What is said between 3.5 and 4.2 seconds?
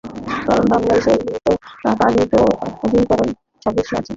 সাদৃশ্য আছে।